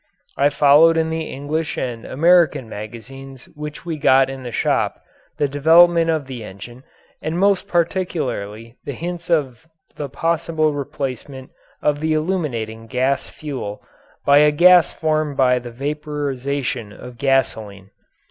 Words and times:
I 0.35 0.49
followed 0.49 0.97
in 0.97 1.11
the 1.11 1.25
English 1.29 1.77
and 1.77 2.07
American 2.07 2.67
magazines 2.67 3.45
which 3.53 3.85
we 3.85 3.97
got 3.99 4.31
in 4.31 4.41
the 4.41 4.51
shop 4.51 4.99
the 5.37 5.47
development 5.47 6.09
of 6.09 6.25
the 6.25 6.43
engine 6.43 6.83
and 7.21 7.37
most 7.37 7.67
particularly 7.67 8.77
the 8.83 8.93
hints 8.93 9.29
of 9.29 9.67
the 9.97 10.09
possible 10.09 10.73
replacement 10.73 11.51
of 11.83 11.99
the 11.99 12.13
illuminating 12.13 12.87
gas 12.87 13.27
fuel 13.27 13.79
by 14.25 14.39
a 14.39 14.49
gas 14.49 14.91
formed 14.91 15.37
by 15.37 15.59
the 15.59 15.69
vaporization 15.69 16.91
of 16.91 17.19
gasoline. 17.19 17.91